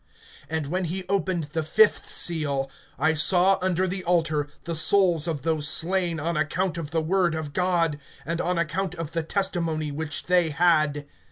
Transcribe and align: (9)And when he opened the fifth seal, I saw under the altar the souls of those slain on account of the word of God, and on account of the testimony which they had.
(9)And 0.49 0.65
when 0.65 0.85
he 0.85 1.05
opened 1.07 1.43
the 1.53 1.61
fifth 1.61 2.09
seal, 2.11 2.71
I 2.97 3.13
saw 3.13 3.59
under 3.61 3.85
the 3.87 4.03
altar 4.05 4.47
the 4.63 4.73
souls 4.73 5.27
of 5.27 5.43
those 5.43 5.67
slain 5.67 6.19
on 6.19 6.35
account 6.35 6.79
of 6.79 6.89
the 6.89 7.01
word 7.01 7.35
of 7.35 7.53
God, 7.53 7.99
and 8.25 8.41
on 8.41 8.57
account 8.57 8.95
of 8.95 9.11
the 9.11 9.21
testimony 9.21 9.91
which 9.91 10.25
they 10.25 10.49
had. 10.49 11.05